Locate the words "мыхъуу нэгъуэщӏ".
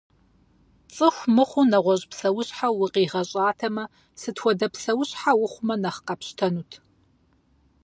1.35-2.07